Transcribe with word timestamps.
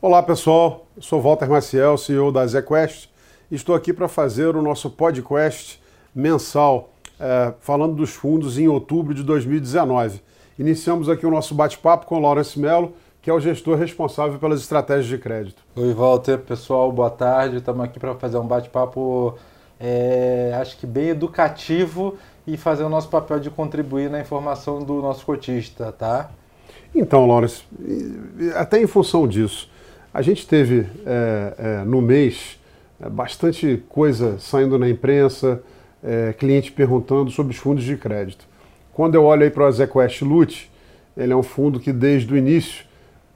Olá 0.00 0.22
pessoal, 0.22 0.86
Eu 0.96 1.02
sou 1.02 1.20
Walter 1.20 1.50
Maciel, 1.50 1.98
CEO 1.98 2.30
da 2.30 2.46
ZQuest 2.46 3.10
e 3.50 3.56
estou 3.56 3.74
aqui 3.74 3.92
para 3.92 4.06
fazer 4.06 4.54
o 4.54 4.62
nosso 4.62 4.88
podcast 4.88 5.82
mensal 6.14 6.90
é, 7.18 7.52
falando 7.58 7.96
dos 7.96 8.10
fundos 8.10 8.60
em 8.60 8.68
outubro 8.68 9.12
de 9.12 9.24
2019. 9.24 10.22
Iniciamos 10.56 11.08
aqui 11.08 11.26
o 11.26 11.30
nosso 11.32 11.52
bate-papo 11.52 12.06
com 12.06 12.16
o 12.16 12.20
Lawrence 12.20 12.56
Mello, 12.56 12.92
que 13.20 13.28
é 13.28 13.34
o 13.34 13.40
gestor 13.40 13.76
responsável 13.76 14.38
pelas 14.38 14.60
estratégias 14.60 15.06
de 15.06 15.18
crédito. 15.18 15.60
Oi 15.74 15.92
Walter, 15.92 16.38
pessoal, 16.38 16.92
boa 16.92 17.10
tarde. 17.10 17.56
Estamos 17.56 17.84
aqui 17.84 17.98
para 17.98 18.14
fazer 18.14 18.38
um 18.38 18.46
bate-papo, 18.46 19.34
é, 19.80 20.56
acho 20.60 20.78
que 20.78 20.86
bem 20.86 21.08
educativo 21.08 22.16
e 22.46 22.56
fazer 22.56 22.84
o 22.84 22.88
nosso 22.88 23.08
papel 23.08 23.40
de 23.40 23.50
contribuir 23.50 24.08
na 24.08 24.20
informação 24.20 24.78
do 24.78 25.02
nosso 25.02 25.26
cotista, 25.26 25.90
tá? 25.90 26.30
Então, 26.94 27.26
Lawrence, 27.26 27.64
até 28.54 28.80
em 28.80 28.86
função 28.86 29.26
disso, 29.26 29.68
a 30.18 30.22
gente 30.22 30.48
teve 30.48 30.84
é, 31.06 31.54
é, 31.56 31.84
no 31.84 32.02
mês 32.02 32.58
é, 33.00 33.08
bastante 33.08 33.80
coisa 33.88 34.36
saindo 34.40 34.76
na 34.76 34.88
imprensa, 34.90 35.62
é, 36.02 36.32
cliente 36.32 36.72
perguntando 36.72 37.30
sobre 37.30 37.52
os 37.52 37.58
fundos 37.60 37.84
de 37.84 37.96
crédito. 37.96 38.44
Quando 38.92 39.14
eu 39.14 39.22
olho 39.22 39.44
aí 39.44 39.50
para 39.50 39.68
o 39.68 39.70
ZQuest 39.70 40.22
Lute, 40.22 40.68
ele 41.16 41.32
é 41.32 41.36
um 41.36 41.42
fundo 41.44 41.78
que 41.78 41.92
desde 41.92 42.34
o 42.34 42.36
início 42.36 42.84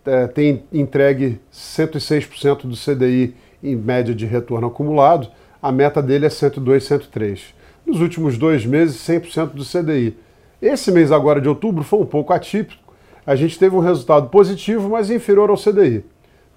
é, 0.04 0.26
tem 0.26 0.64
entregue 0.72 1.40
106% 1.54 2.62
do 2.62 2.74
CDI 2.74 3.36
em 3.62 3.76
média 3.76 4.12
de 4.12 4.26
retorno 4.26 4.66
acumulado, 4.66 5.28
a 5.62 5.70
meta 5.70 6.02
dele 6.02 6.26
é 6.26 6.30
102, 6.30 6.82
103. 6.82 7.54
Nos 7.86 8.00
últimos 8.00 8.36
dois 8.36 8.66
meses, 8.66 8.96
100% 8.96 9.50
do 9.50 9.64
CDI. 9.64 10.16
Esse 10.60 10.90
mês 10.90 11.12
agora 11.12 11.40
de 11.40 11.48
outubro 11.48 11.84
foi 11.84 12.00
um 12.00 12.06
pouco 12.06 12.32
atípico, 12.32 12.82
a 13.24 13.36
gente 13.36 13.56
teve 13.56 13.76
um 13.76 13.78
resultado 13.78 14.30
positivo, 14.30 14.88
mas 14.88 15.12
inferior 15.12 15.48
ao 15.48 15.56
CDI. 15.56 16.10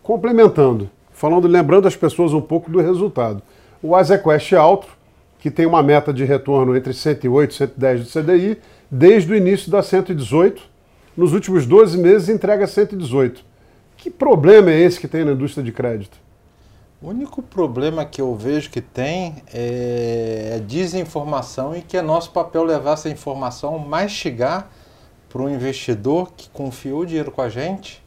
Complementando, 0.06 0.88
falando, 1.12 1.48
lembrando 1.48 1.88
as 1.88 1.96
pessoas 1.96 2.32
um 2.32 2.40
pouco 2.40 2.70
do 2.70 2.80
resultado. 2.80 3.42
O 3.82 3.96
Azequest 3.96 4.54
Alto, 4.54 4.88
que 5.40 5.50
tem 5.50 5.66
uma 5.66 5.82
meta 5.82 6.14
de 6.14 6.24
retorno 6.24 6.78
entre 6.78 6.94
108 6.94 7.50
e 7.50 7.56
110 7.56 8.04
do 8.04 8.22
CDI, 8.22 8.62
desde 8.92 9.34
o 9.34 9.36
início 9.36 9.72
da 9.72 9.82
118, 9.82 10.62
nos 11.18 11.34
últimos 11.34 11.66
12 11.66 11.98
meses 11.98 12.30
entrega 12.30 12.68
118. 12.68 13.44
Que 13.98 14.12
problema 14.12 14.70
é 14.70 14.80
esse 14.80 15.00
que 15.00 15.08
tem 15.08 15.26
na 15.26 15.32
indústria 15.32 15.64
de 15.64 15.72
crédito? 15.72 16.20
O 17.02 17.10
único 17.10 17.42
problema 17.42 18.06
que 18.06 18.22
eu 18.22 18.36
vejo 18.36 18.70
que 18.70 18.82
tem 18.82 19.38
é 19.52 20.62
desinformação 20.68 21.76
e 21.76 21.82
que 21.82 21.98
é 21.98 22.04
nosso 22.04 22.30
papel 22.30 22.64
levar 22.64 22.94
essa 22.94 23.10
informação, 23.10 23.80
mastigar 23.80 24.70
para 25.28 25.42
o 25.42 25.50
investidor 25.50 26.32
que 26.38 26.48
confiou 26.52 27.00
o 27.00 27.06
dinheiro 27.08 27.32
com 27.32 27.42
a 27.42 27.50
gente 27.50 28.05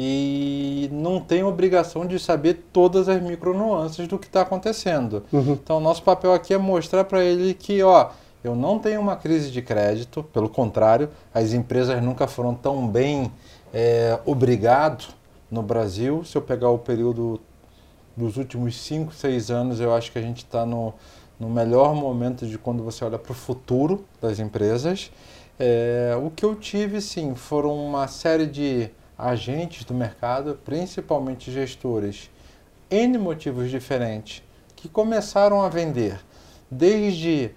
e 0.00 0.88
não 0.92 1.20
tem 1.20 1.42
obrigação 1.42 2.06
de 2.06 2.20
saber 2.20 2.66
todas 2.72 3.08
as 3.08 3.20
micro 3.20 3.52
nuances 3.52 4.06
do 4.06 4.16
que 4.16 4.28
está 4.28 4.42
acontecendo. 4.42 5.24
Uhum. 5.32 5.54
Então, 5.54 5.80
nosso 5.80 6.04
papel 6.04 6.32
aqui 6.32 6.54
é 6.54 6.58
mostrar 6.58 7.02
para 7.02 7.24
ele 7.24 7.52
que, 7.52 7.82
ó, 7.82 8.10
eu 8.44 8.54
não 8.54 8.78
tenho 8.78 9.00
uma 9.00 9.16
crise 9.16 9.50
de 9.50 9.60
crédito, 9.60 10.22
pelo 10.22 10.48
contrário, 10.48 11.10
as 11.34 11.52
empresas 11.52 12.00
nunca 12.00 12.28
foram 12.28 12.54
tão 12.54 12.86
bem 12.86 13.32
é, 13.74 14.16
obrigado 14.24 15.06
no 15.50 15.62
Brasil. 15.62 16.22
Se 16.24 16.38
eu 16.38 16.42
pegar 16.42 16.70
o 16.70 16.78
período 16.78 17.40
dos 18.16 18.36
últimos 18.36 18.80
5, 18.80 19.12
6 19.12 19.50
anos, 19.50 19.80
eu 19.80 19.92
acho 19.92 20.12
que 20.12 20.18
a 20.20 20.22
gente 20.22 20.44
está 20.44 20.64
no, 20.64 20.94
no 21.40 21.50
melhor 21.50 21.92
momento 21.92 22.46
de 22.46 22.56
quando 22.56 22.84
você 22.84 23.04
olha 23.04 23.18
para 23.18 23.32
o 23.32 23.34
futuro 23.34 24.04
das 24.22 24.38
empresas. 24.38 25.10
É, 25.58 26.16
o 26.22 26.30
que 26.30 26.44
eu 26.44 26.54
tive, 26.54 27.00
sim, 27.00 27.34
foram 27.34 27.74
uma 27.74 28.06
série 28.06 28.46
de 28.46 28.90
agentes 29.18 29.84
do 29.84 29.92
mercado, 29.92 30.58
principalmente 30.64 31.50
gestores, 31.50 32.30
N 32.90 33.18
motivos 33.18 33.70
diferentes, 33.70 34.42
que 34.76 34.88
começaram 34.88 35.60
a 35.60 35.68
vender. 35.68 36.20
Desde 36.70 37.50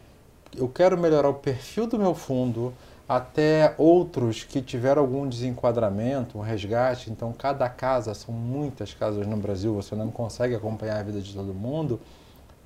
eu 0.58 0.68
quero 0.68 0.98
melhorar 0.98 1.30
o 1.30 1.36
perfil 1.36 1.88
do 1.88 1.98
meu 1.98 2.14
fundo, 2.14 2.74
até 3.08 3.74
outros 3.78 4.44
que 4.44 4.62
tiveram 4.62 5.02
algum 5.02 5.28
desenquadramento, 5.28 6.38
um 6.38 6.42
resgate. 6.42 7.12
Então, 7.12 7.34
cada 7.34 7.68
casa, 7.68 8.14
são 8.14 8.34
muitas 8.34 8.94
casas 8.94 9.28
no 9.28 9.38
Brasil, 9.38 9.74
você 9.74 9.96
não 9.96 10.10
consegue 10.10 10.56
acompanhar 10.56 11.00
a 11.00 11.04
vida 11.04 11.22
de 11.22 11.34
todo 11.34 11.54
mundo, 11.54 12.00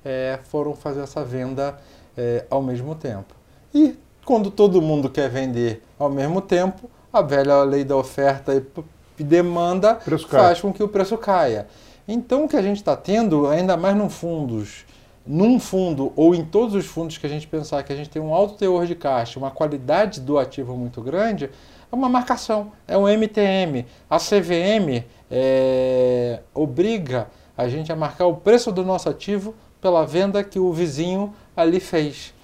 é, 0.04 0.38
foram 0.44 0.74
fazer 0.74 1.00
essa 1.00 1.24
venda 1.24 1.76
é, 2.16 2.44
ao 2.48 2.62
mesmo 2.62 2.94
tempo. 2.94 3.34
E 3.74 3.98
quando 4.24 4.50
todo 4.50 4.80
mundo 4.80 5.10
quer 5.10 5.28
vender 5.28 5.82
ao 5.98 6.08
mesmo 6.08 6.40
tempo, 6.40 6.88
a 7.18 7.22
velha 7.22 7.62
lei 7.62 7.84
da 7.84 7.96
oferta 7.96 8.62
e 9.18 9.24
demanda 9.24 9.98
faz 10.28 10.60
com 10.60 10.72
que 10.72 10.82
o 10.82 10.88
preço 10.88 11.16
caia. 11.16 11.66
Então, 12.06 12.44
o 12.44 12.48
que 12.48 12.56
a 12.56 12.62
gente 12.62 12.76
está 12.76 12.94
tendo, 12.94 13.48
ainda 13.48 13.76
mais 13.76 13.96
num 13.96 14.08
fundos, 14.08 14.84
num 15.26 15.58
fundo 15.58 16.12
ou 16.14 16.34
em 16.34 16.44
todos 16.44 16.74
os 16.74 16.86
fundos 16.86 17.18
que 17.18 17.26
a 17.26 17.28
gente 17.28 17.46
pensar 17.46 17.82
que 17.82 17.92
a 17.92 17.96
gente 17.96 18.08
tem 18.08 18.22
um 18.22 18.32
alto 18.32 18.54
teor 18.54 18.86
de 18.86 18.94
caixa, 18.94 19.38
uma 19.38 19.50
qualidade 19.50 20.20
do 20.20 20.38
ativo 20.38 20.76
muito 20.76 21.02
grande, 21.02 21.50
é 21.90 21.94
uma 21.94 22.08
marcação, 22.08 22.70
é 22.86 22.96
um 22.96 23.08
MTM. 23.08 23.86
A 24.08 24.18
CVM 24.18 25.04
é, 25.30 26.40
obriga 26.54 27.26
a 27.56 27.68
gente 27.68 27.90
a 27.90 27.96
marcar 27.96 28.26
o 28.26 28.36
preço 28.36 28.70
do 28.70 28.84
nosso 28.84 29.08
ativo 29.08 29.54
pela 29.80 30.06
venda 30.06 30.44
que 30.44 30.58
o 30.58 30.72
vizinho 30.72 31.34
ali 31.56 31.80
fez. 31.80 32.34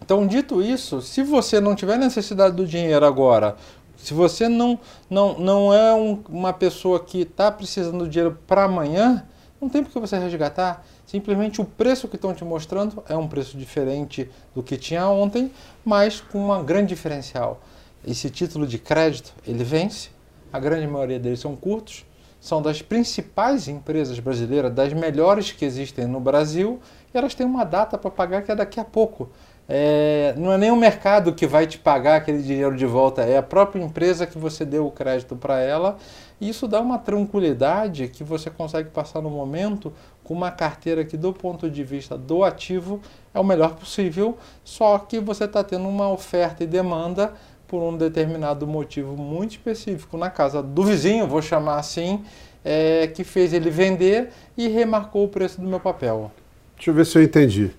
Então, 0.00 0.26
dito 0.26 0.60
isso, 0.60 1.00
se 1.00 1.22
você 1.22 1.60
não 1.60 1.74
tiver 1.74 1.96
necessidade 1.98 2.54
do 2.54 2.66
dinheiro 2.66 3.06
agora, 3.06 3.56
se 3.96 4.12
você 4.12 4.48
não, 4.48 4.78
não, 5.08 5.38
não 5.38 5.74
é 5.74 5.94
um, 5.94 6.22
uma 6.28 6.52
pessoa 6.52 7.00
que 7.00 7.22
está 7.22 7.50
precisando 7.50 7.98
do 7.98 8.08
dinheiro 8.08 8.38
para 8.46 8.64
amanhã, 8.64 9.24
não 9.60 9.68
tem 9.68 9.82
por 9.82 9.92
que 9.92 9.98
você 9.98 10.18
resgatar. 10.18 10.84
Simplesmente 11.06 11.60
o 11.60 11.64
preço 11.64 12.08
que 12.08 12.16
estão 12.16 12.34
te 12.34 12.44
mostrando 12.44 13.02
é 13.08 13.16
um 13.16 13.28
preço 13.28 13.56
diferente 13.56 14.30
do 14.54 14.62
que 14.62 14.76
tinha 14.76 15.08
ontem, 15.08 15.50
mas 15.84 16.20
com 16.20 16.44
uma 16.44 16.62
grande 16.62 16.88
diferencial. 16.88 17.62
Esse 18.06 18.28
título 18.28 18.66
de 18.66 18.78
crédito, 18.78 19.32
ele 19.46 19.64
vence, 19.64 20.10
a 20.52 20.58
grande 20.58 20.86
maioria 20.86 21.18
deles 21.18 21.40
são 21.40 21.56
curtos, 21.56 22.04
são 22.40 22.60
das 22.60 22.82
principais 22.82 23.68
empresas 23.68 24.18
brasileiras, 24.18 24.70
das 24.74 24.92
melhores 24.92 25.50
que 25.50 25.64
existem 25.64 26.06
no 26.06 26.20
Brasil, 26.20 26.78
e 27.12 27.16
elas 27.16 27.34
têm 27.34 27.46
uma 27.46 27.64
data 27.64 27.96
para 27.96 28.10
pagar 28.10 28.42
que 28.42 28.52
é 28.52 28.54
daqui 28.54 28.78
a 28.78 28.84
pouco. 28.84 29.30
É, 29.68 30.34
não 30.36 30.52
é 30.52 30.58
nem 30.58 30.70
o 30.70 30.76
mercado 30.76 31.32
que 31.32 31.46
vai 31.46 31.66
te 31.66 31.78
pagar 31.78 32.16
aquele 32.16 32.42
dinheiro 32.42 32.76
de 32.76 32.84
volta, 32.84 33.22
é 33.22 33.38
a 33.38 33.42
própria 33.42 33.82
empresa 33.82 34.26
que 34.26 34.36
você 34.36 34.64
deu 34.64 34.86
o 34.86 34.90
crédito 34.90 35.34
para 35.36 35.60
ela. 35.60 35.96
E 36.40 36.48
isso 36.48 36.68
dá 36.68 36.80
uma 36.80 36.98
tranquilidade 36.98 38.08
que 38.08 38.22
você 38.22 38.50
consegue 38.50 38.90
passar 38.90 39.22
no 39.22 39.30
momento 39.30 39.92
com 40.22 40.34
uma 40.34 40.50
carteira 40.50 41.04
que, 41.04 41.16
do 41.16 41.32
ponto 41.32 41.70
de 41.70 41.84
vista 41.84 42.18
do 42.18 42.44
ativo, 42.44 43.00
é 43.32 43.40
o 43.40 43.44
melhor 43.44 43.74
possível, 43.74 44.36
só 44.64 44.98
que 44.98 45.20
você 45.20 45.44
está 45.44 45.62
tendo 45.62 45.88
uma 45.88 46.10
oferta 46.10 46.64
e 46.64 46.66
demanda 46.66 47.32
por 47.66 47.82
um 47.82 47.96
determinado 47.96 48.66
motivo 48.66 49.16
muito 49.16 49.52
específico 49.52 50.16
na 50.16 50.30
casa 50.30 50.62
do 50.62 50.82
vizinho, 50.84 51.26
vou 51.26 51.42
chamar 51.42 51.78
assim, 51.78 52.22
é, 52.64 53.06
que 53.06 53.24
fez 53.24 53.52
ele 53.52 53.70
vender 53.70 54.30
e 54.56 54.68
remarcou 54.68 55.24
o 55.24 55.28
preço 55.28 55.60
do 55.60 55.66
meu 55.66 55.80
papel. 55.80 56.30
Deixa 56.76 56.90
eu 56.90 56.94
ver 56.94 57.06
se 57.06 57.18
eu 57.18 57.22
entendi. 57.22 57.70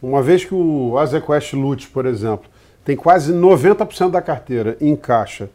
Uma 0.00 0.22
vez 0.22 0.44
que 0.44 0.54
o 0.54 0.96
Azequest 0.96 1.54
Lute, 1.54 1.88
por 1.88 2.06
exemplo, 2.06 2.48
tem 2.84 2.96
quase 2.96 3.32
90% 3.32 4.10
da 4.10 4.22
carteira 4.22 4.76
em 4.80 4.94
caixa, 4.94 5.50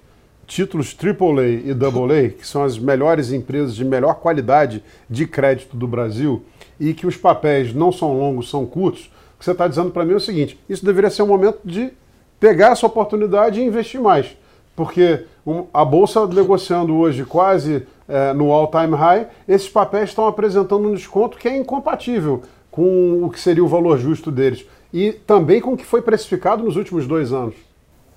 títulos 0.46 0.96
AAA 1.02 1.48
e 1.48 1.72
AA, 1.72 2.30
que 2.30 2.46
são 2.46 2.64
as 2.64 2.78
melhores 2.78 3.32
empresas 3.32 3.74
de 3.74 3.86
melhor 3.86 4.16
qualidade 4.16 4.84
de 5.10 5.26
crédito 5.26 5.78
do 5.78 5.88
Brasil, 5.88 6.44
e 6.78 6.94
que 6.94 7.08
os 7.08 7.16
papéis 7.16 7.74
não 7.74 7.92
são 7.92 8.18
longos, 8.20 8.50
são 8.50 8.66
curtos, 8.66 9.06
o 9.36 9.40
que 9.40 9.46
você 9.46 9.52
está 9.52 9.68
dizendo 9.68 9.92
para 9.92 10.04
mim 10.04 10.14
é 10.14 10.18
o 10.18 10.20
seguinte: 10.20 10.60
isso 10.68 10.86
deveria 10.86 11.10
ser 11.10 11.24
um 11.24 11.28
momento 11.28 11.60
de 11.64 11.94
pegar 12.38 12.72
essa 12.72 12.86
oportunidade 12.86 13.62
e 13.62 13.66
investir 13.66 14.02
mais. 14.02 14.36
Porque 14.76 15.26
a 15.74 15.86
Bolsa 15.86 16.28
negociando 16.28 16.96
hoje 16.98 17.24
quase 17.24 17.88
é, 18.08 18.34
no 18.34 18.52
all-time 18.52 18.96
high, 18.96 19.28
esses 19.48 19.70
papéis 19.70 20.10
estão 20.10 20.28
apresentando 20.28 20.88
um 20.88 20.94
desconto 20.94 21.38
que 21.38 21.48
é 21.48 21.56
incompatível 21.56 22.44
com 22.74 23.24
o 23.24 23.30
que 23.30 23.40
seria 23.40 23.64
o 23.64 23.68
valor 23.68 24.00
justo 24.00 24.32
deles 24.32 24.66
e 24.92 25.12
também 25.12 25.62
com 25.62 25.74
o 25.74 25.78
que 25.78 25.86
foi 25.86 26.02
precificado 26.02 26.64
nos 26.64 26.76
últimos 26.76 27.06
dois 27.06 27.32
anos. 27.32 27.54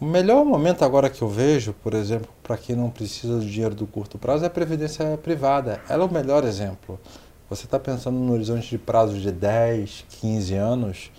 O 0.00 0.04
melhor 0.06 0.46
momento 0.46 0.82
agora 0.82 1.10
que 1.10 1.20
eu 1.20 1.28
vejo, 1.28 1.74
por 1.82 1.92
exemplo, 1.92 2.28
para 2.42 2.56
quem 2.56 2.74
não 2.74 2.88
precisa 2.88 3.36
do 3.36 3.44
dinheiro 3.44 3.74
do 3.74 3.86
curto 3.86 4.16
prazo, 4.16 4.44
é 4.44 4.46
a 4.46 4.50
previdência 4.50 5.18
privada. 5.22 5.82
Ela 5.90 6.04
é 6.04 6.06
o 6.06 6.12
melhor 6.12 6.42
exemplo. 6.42 6.98
Você 7.50 7.66
está 7.66 7.78
pensando 7.78 8.18
no 8.18 8.32
horizonte 8.32 8.70
de 8.70 8.78
prazo 8.78 9.18
de 9.18 9.30
10, 9.30 10.06
15 10.20 10.54
anos, 10.54 11.10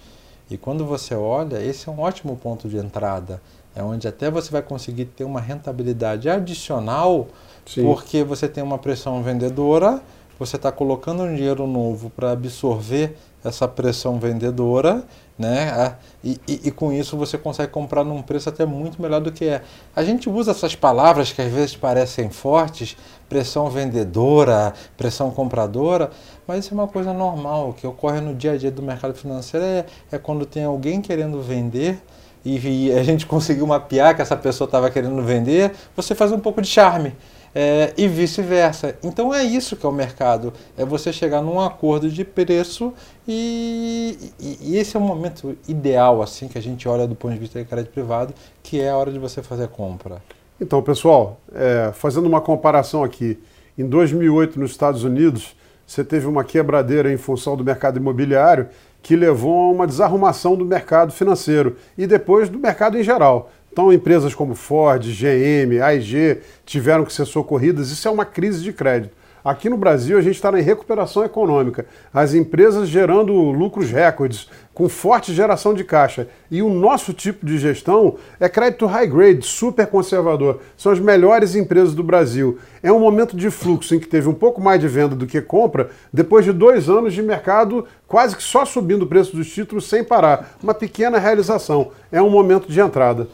e 0.50 0.58
quando 0.58 0.84
você 0.84 1.14
olha, 1.14 1.64
esse 1.64 1.88
é 1.88 1.92
um 1.92 2.00
ótimo 2.00 2.36
ponto 2.38 2.68
de 2.68 2.78
entrada. 2.78 3.40
É 3.76 3.84
onde 3.84 4.08
até 4.08 4.32
você 4.32 4.50
vai 4.50 4.64
conseguir 4.64 5.06
ter 5.06 5.26
uma 5.26 5.40
rentabilidade 5.40 6.28
adicional, 6.28 7.28
Sim. 7.68 7.84
porque 7.84 8.24
você 8.24 8.48
tem 8.48 8.64
uma 8.64 8.80
pressão 8.80 9.22
vendedora 9.22 10.02
você 10.38 10.56
está 10.56 10.72
colocando 10.72 11.24
um 11.24 11.36
dinheiro 11.36 11.66
novo 11.66 12.10
para 12.10 12.32
absorver 12.32 13.16
essa 13.44 13.68
pressão 13.68 14.20
vendedora 14.20 15.06
né? 15.38 15.96
E, 16.24 16.40
e, 16.48 16.62
e, 16.66 16.72
com 16.72 16.92
isso 16.92 17.16
você 17.16 17.38
consegue 17.38 17.72
comprar 17.72 18.04
num 18.04 18.22
preço 18.22 18.50
até 18.50 18.66
muito 18.66 19.00
melhor 19.02 19.22
do 19.22 19.32
que 19.32 19.46
é. 19.46 19.62
A 19.96 20.04
gente 20.04 20.30
usa 20.30 20.52
essas 20.52 20.76
palavras 20.76 21.32
que 21.32 21.42
às 21.42 21.52
vezes 21.52 21.76
parecem 21.76 22.30
fortes, 22.30 22.98
pressão 23.30 23.70
vendedora, 23.70 24.74
pressão 24.98 25.30
compradora, 25.30 26.10
mas 26.48 26.66
isso 26.66 26.74
é 26.74 26.78
uma 26.78 26.88
coisa 26.88 27.14
normal, 27.14 27.74
que 27.74 27.86
ocorre 27.86 28.20
no 28.20 28.34
dia 28.34 28.54
a 28.54 28.58
dia 28.58 28.72
do 28.72 28.82
mercado 28.82 29.14
financeiro, 29.14 29.66
é, 29.66 29.86
é 30.12 30.18
quando 30.18 30.46
tem 30.46 30.64
alguém 30.64 31.02
querendo 31.02 31.40
vender 31.42 32.02
e, 32.44 32.88
e 32.88 32.92
a 32.94 33.04
gente 33.04 33.26
conseguiu 33.28 33.68
mapear 33.68 34.16
que 34.16 34.22
essa 34.24 34.36
pessoa 34.36 34.66
estava 34.66 34.90
querendo 34.90 35.22
vender, 35.22 35.72
você 35.96 36.16
faz 36.16 36.32
um 36.32 36.40
pouco 36.40 36.62
de 36.62 36.68
charme 36.68 37.14
é, 37.54 37.94
e 37.98 38.08
vice-versa. 38.08 38.96
Então 39.04 39.34
é 39.34 39.44
isso 39.44 39.76
que 39.76 39.86
é 39.86 39.90
o 39.90 39.92
mercado, 39.92 40.54
é 40.78 40.86
você 40.86 41.12
chegar 41.12 41.42
num 41.42 41.60
acordo 41.60 42.10
de 42.10 42.24
preço 42.24 42.94
e, 43.28 44.18
e, 44.40 44.58
e, 44.62 44.78
esse 44.78 44.96
é 44.96 45.00
o 45.00 45.04
momento 45.04 45.58
ideal 45.68 46.22
assim 46.22 46.48
que 46.48 46.58
a 46.58 46.62
gente 46.62 46.88
olha 46.88 47.08
do 47.08 47.16
ponto 47.16 47.34
de 47.34 47.40
vista 47.40 47.60
de 47.60 47.66
crédito 47.66 47.92
privado, 47.92 48.34
que 48.64 48.80
é 48.80 48.90
a 48.90 48.98
hora 48.98 49.12
de 49.12 49.20
você 49.20 49.42
fazer 49.42 49.66
a 49.66 49.68
compra. 49.68 50.22
Então, 50.60 50.82
pessoal, 50.82 51.40
é, 51.54 51.92
fazendo 51.94 52.26
uma 52.26 52.42
comparação 52.42 53.04
aqui, 53.04 53.38
em 53.78 53.86
2008 53.86 54.60
nos 54.60 54.72
Estados 54.72 55.04
Unidos, 55.04 55.56
você 55.86 56.04
teve 56.04 56.26
uma 56.26 56.44
quebradeira 56.44 57.12
em 57.12 57.18
função 57.18 57.56
do 57.56 57.64
mercado 57.64 57.98
imobiliário 57.98 58.68
que 59.02 59.16
levou 59.16 59.70
a 59.70 59.72
uma 59.72 59.88
desarrumação 59.88 60.56
do 60.56 60.66
mercado 60.66 61.14
financeiro 61.14 61.78
e 61.98 62.06
depois 62.06 62.50
do 62.50 62.60
mercado 62.60 62.98
em 62.98 63.04
geral. 63.04 63.52
Então, 63.78 63.94
empresas 63.94 64.34
como 64.34 64.56
Ford, 64.56 65.06
GM, 65.06 65.80
AIG 65.80 66.40
tiveram 66.66 67.06
que 67.06 67.14
ser 67.14 67.26
socorridas. 67.26 67.92
Isso 67.92 68.08
é 68.08 68.12
uma 68.12 68.26
crise 68.26 68.64
de 68.64 68.74
crédito. 68.74 69.16
Aqui 69.46 69.70
no 69.70 69.78
Brasil, 69.78 70.18
a 70.18 70.22
gente 70.22 70.34
está 70.34 70.50
em 70.60 70.64
recuperação 70.64 71.24
econômica. 71.24 71.86
As 72.12 72.34
empresas 72.34 72.90
gerando 72.90 73.32
lucros 73.34 73.92
recordes, 73.92 74.50
com 74.74 74.90
forte 74.90 75.32
geração 75.32 75.76
de 75.76 75.84
caixa. 75.84 76.28
E 76.50 76.64
o 76.64 76.72
nosso 76.72 77.14
tipo 77.14 77.46
de 77.46 77.60
gestão 77.60 78.16
é 78.40 78.50
crédito 78.50 78.88
high 78.88 79.06
grade, 79.06 79.46
super 79.46 79.86
conservador. 79.86 80.60
São 80.76 80.92
as 80.92 81.00
melhores 81.00 81.54
empresas 81.54 81.94
do 81.94 82.02
Brasil. 82.02 82.58
É 82.82 82.92
um 82.92 83.00
momento 83.00 83.38
de 83.38 83.52
fluxo 83.52 83.94
em 83.94 84.00
que 84.00 84.08
teve 84.08 84.28
um 84.28 84.34
pouco 84.34 84.60
mais 84.60 84.82
de 84.82 84.88
venda 84.88 85.16
do 85.16 85.28
que 85.28 85.40
compra, 85.40 85.92
depois 86.12 86.44
de 86.44 86.52
dois 86.52 86.90
anos 86.90 87.14
de 87.14 87.22
mercado 87.22 87.86
quase 88.08 88.36
que 88.36 88.42
só 88.42 88.66
subindo 88.66 89.04
o 89.04 89.08
preço 89.08 89.36
dos 89.36 89.48
títulos 89.54 89.88
sem 89.88 90.04
parar. 90.04 90.58
Uma 90.64 90.74
pequena 90.74 91.20
realização. 91.20 91.92
É 92.12 92.20
um 92.20 92.32
momento 92.32 92.72
de 92.72 92.80
entrada. 92.80 93.28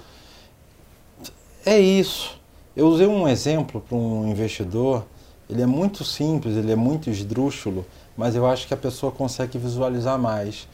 É 1.65 1.79
isso. 1.79 2.37
Eu 2.75 2.87
usei 2.87 3.07
um 3.07 3.25
exemplo 3.25 3.79
para 3.79 3.95
um 3.95 4.27
investidor. 4.27 5.05
Ele 5.49 5.61
é 5.61 5.65
muito 5.65 6.03
simples, 6.03 6.57
ele 6.57 6.73
é 6.73 6.75
muito 6.75 7.09
esdrúxulo, 7.09 7.85
mas 8.17 8.35
eu 8.35 8.45
acho 8.45 8.67
que 8.67 8.73
a 8.73 8.77
pessoa 8.77 9.13
consegue 9.13 9.57
visualizar 9.57 10.19
mais. 10.19 10.67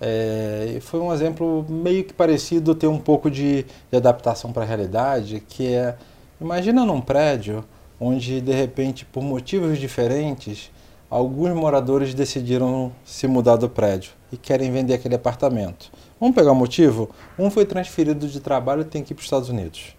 É, 0.00 0.78
foi 0.82 1.00
um 1.00 1.12
exemplo 1.12 1.66
meio 1.68 2.04
que 2.04 2.12
parecido, 2.12 2.76
ter 2.76 2.86
um 2.86 2.98
pouco 2.98 3.28
de, 3.28 3.64
de 3.90 3.96
adaptação 3.96 4.52
para 4.52 4.62
a 4.62 4.66
realidade, 4.66 5.42
que 5.48 5.74
é, 5.74 5.96
imagina 6.40 6.84
num 6.84 7.00
prédio 7.00 7.64
onde 7.98 8.40
de 8.40 8.52
repente, 8.52 9.04
por 9.04 9.24
motivos 9.24 9.78
diferentes, 9.78 10.70
alguns 11.10 11.54
moradores 11.56 12.14
decidiram 12.14 12.92
se 13.04 13.26
mudar 13.26 13.56
do 13.56 13.68
prédio 13.68 14.12
e 14.30 14.36
querem 14.36 14.70
vender 14.70 14.94
aquele 14.94 15.16
apartamento. 15.16 15.90
Vamos 16.20 16.36
pegar 16.36 16.52
o 16.52 16.54
motivo? 16.54 17.10
Um 17.36 17.50
foi 17.50 17.64
transferido 17.64 18.28
de 18.28 18.38
trabalho 18.38 18.82
e 18.82 18.84
tem 18.84 19.02
que 19.02 19.12
ir 19.12 19.16
para 19.16 19.22
os 19.22 19.26
Estados 19.26 19.48
Unidos. 19.48 19.96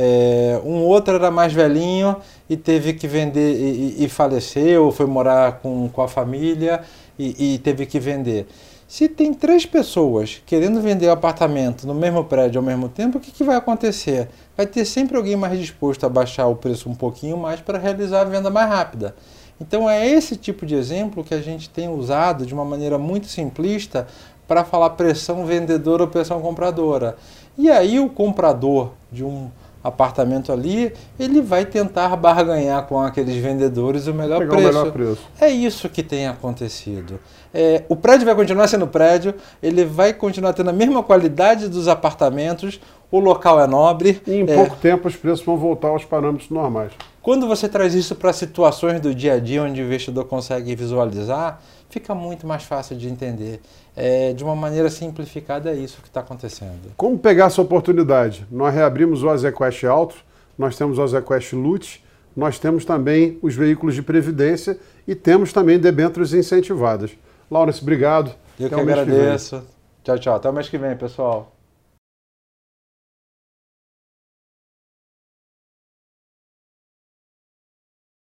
É, 0.00 0.60
um 0.64 0.84
outro 0.84 1.16
era 1.16 1.28
mais 1.28 1.52
velhinho 1.52 2.14
e 2.48 2.56
teve 2.56 2.92
que 2.92 3.08
vender 3.08 3.56
e, 3.56 4.04
e 4.04 4.08
faleceu, 4.08 4.92
foi 4.92 5.06
morar 5.06 5.58
com, 5.58 5.88
com 5.88 6.00
a 6.00 6.06
família 6.06 6.82
e, 7.18 7.54
e, 7.54 7.58
teve 7.58 7.84
que 7.84 7.98
vender. 7.98 8.46
Se 8.86 9.08
tem 9.08 9.34
três 9.34 9.66
pessoas 9.66 10.40
querendo 10.46 10.80
vender 10.80 11.08
o 11.08 11.10
apartamento 11.10 11.84
no 11.84 11.96
mesmo 11.96 12.22
prédio 12.22 12.60
ao 12.60 12.64
mesmo 12.64 12.88
tempo, 12.88 13.18
o 13.18 13.20
que, 13.20 13.32
que 13.32 13.42
vai 13.42 13.56
acontecer? 13.56 14.28
Vai 14.56 14.68
ter 14.68 14.84
sempre 14.84 15.16
alguém 15.16 15.34
mais 15.34 15.58
disposto 15.58 16.06
a 16.06 16.08
baixar 16.08 16.46
o 16.46 16.54
preço 16.54 16.88
um 16.88 16.94
pouquinho 16.94 17.36
mais 17.36 17.60
para 17.60 17.76
realizar 17.76 18.20
a 18.20 18.24
venda 18.24 18.50
mais 18.50 18.68
rápida. 18.68 19.16
Então 19.60 19.90
é 19.90 20.06
esse 20.06 20.36
tipo 20.36 20.64
de 20.64 20.76
exemplo 20.76 21.24
que 21.24 21.34
a 21.34 21.42
gente 21.42 21.68
tem 21.68 21.88
usado 21.88 22.46
de 22.46 22.54
uma 22.54 22.64
maneira 22.64 22.98
muito 22.98 23.26
simplista 23.26 24.06
para 24.46 24.64
falar 24.64 24.90
pressão 24.90 25.44
vendedora 25.44 26.04
ou 26.04 26.08
pressão 26.08 26.40
compradora. 26.40 27.16
E 27.58 27.68
aí 27.68 27.98
o 27.98 28.08
comprador 28.08 28.92
de 29.10 29.24
um 29.24 29.50
apartamento 29.88 30.52
ali, 30.52 30.92
ele 31.18 31.40
vai 31.40 31.64
tentar 31.64 32.14
barganhar 32.16 32.86
com 32.86 33.00
aqueles 33.00 33.36
vendedores 33.36 34.06
o 34.06 34.14
melhor, 34.14 34.38
preço. 34.38 34.54
o 34.54 34.60
melhor 34.60 34.92
preço. 34.92 35.22
É 35.40 35.48
isso 35.48 35.88
que 35.88 36.02
tem 36.02 36.26
acontecido. 36.26 37.18
É, 37.52 37.82
o 37.88 37.96
prédio 37.96 38.26
vai 38.26 38.34
continuar 38.34 38.68
sendo 38.68 38.86
prédio, 38.86 39.34
ele 39.62 39.84
vai 39.84 40.12
continuar 40.12 40.52
tendo 40.52 40.70
a 40.70 40.72
mesma 40.72 41.02
qualidade 41.02 41.68
dos 41.68 41.88
apartamentos, 41.88 42.80
o 43.10 43.18
local 43.18 43.60
é 43.60 43.66
nobre. 43.66 44.20
E 44.26 44.34
em 44.34 44.42
é, 44.42 44.54
pouco 44.54 44.76
tempo 44.76 45.08
os 45.08 45.16
preços 45.16 45.44
vão 45.44 45.56
voltar 45.56 45.88
aos 45.88 46.04
parâmetros 46.04 46.50
normais. 46.50 46.92
Quando 47.28 47.46
você 47.46 47.68
traz 47.68 47.94
isso 47.94 48.14
para 48.14 48.32
situações 48.32 49.02
do 49.02 49.14
dia 49.14 49.34
a 49.34 49.38
dia 49.38 49.62
onde 49.62 49.82
o 49.82 49.84
investidor 49.84 50.24
consegue 50.24 50.74
visualizar, 50.74 51.60
fica 51.90 52.14
muito 52.14 52.46
mais 52.46 52.62
fácil 52.62 52.96
de 52.96 53.06
entender. 53.06 53.60
É, 53.94 54.32
de 54.32 54.42
uma 54.42 54.56
maneira 54.56 54.88
simplificada, 54.88 55.70
é 55.70 55.74
isso 55.74 56.00
que 56.00 56.08
está 56.08 56.20
acontecendo. 56.20 56.90
Como 56.96 57.18
pegar 57.18 57.48
essa 57.48 57.60
oportunidade? 57.60 58.46
Nós 58.50 58.72
reabrimos 58.72 59.22
o 59.22 59.28
Azequest 59.28 59.84
Alto, 59.84 60.16
nós 60.56 60.74
temos 60.74 60.96
o 60.96 61.02
Azequest 61.02 61.52
Lute, 61.52 62.02
nós 62.34 62.58
temos 62.58 62.86
também 62.86 63.38
os 63.42 63.54
veículos 63.54 63.94
de 63.94 64.00
previdência 64.00 64.80
e 65.06 65.14
temos 65.14 65.52
também 65.52 65.78
debêntures 65.78 66.32
incentivadas. 66.32 67.10
Laurence, 67.50 67.82
obrigado. 67.82 68.34
Eu 68.58 68.68
Até 68.68 68.74
que 68.74 68.80
agradeço. 68.80 69.58
Que 70.02 70.04
tchau, 70.04 70.18
tchau. 70.18 70.36
Até 70.36 70.48
o 70.48 70.52
mês 70.54 70.70
que 70.70 70.78
vem, 70.78 70.96
pessoal. 70.96 71.57